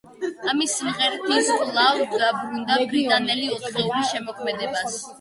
[0.53, 5.03] ამ სიმღერით ის კვლავ დაუბრუნდა ბრიტანელი ოთხეულის შემოქმედებას.